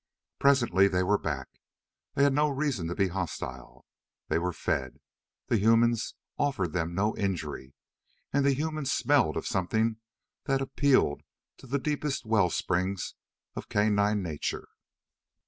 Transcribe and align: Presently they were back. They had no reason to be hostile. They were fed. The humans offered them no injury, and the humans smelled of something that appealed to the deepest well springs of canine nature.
Presently 0.39 0.87
they 0.87 1.03
were 1.03 1.19
back. 1.19 1.47
They 2.15 2.23
had 2.23 2.33
no 2.33 2.49
reason 2.49 2.87
to 2.87 2.95
be 2.95 3.09
hostile. 3.09 3.85
They 4.29 4.39
were 4.39 4.51
fed. 4.51 4.99
The 5.45 5.59
humans 5.59 6.15
offered 6.39 6.73
them 6.73 6.95
no 6.95 7.15
injury, 7.17 7.75
and 8.33 8.43
the 8.43 8.55
humans 8.55 8.91
smelled 8.91 9.37
of 9.37 9.45
something 9.45 9.97
that 10.45 10.59
appealed 10.59 11.21
to 11.57 11.67
the 11.67 11.77
deepest 11.77 12.25
well 12.25 12.49
springs 12.49 13.13
of 13.55 13.69
canine 13.69 14.23
nature. 14.23 14.67